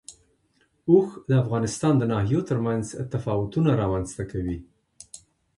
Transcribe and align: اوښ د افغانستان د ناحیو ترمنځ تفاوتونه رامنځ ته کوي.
اوښ 0.89 1.07
د 1.29 1.31
افغانستان 1.43 1.93
د 1.97 2.03
ناحیو 2.11 2.41
ترمنځ 2.49 2.85
تفاوتونه 3.13 3.69
رامنځ 3.81 4.09
ته 4.17 4.23
کوي. 4.31 4.57